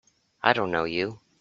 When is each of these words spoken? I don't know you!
I 0.41 0.53
don't 0.53 0.71
know 0.71 0.85
you! 0.85 1.19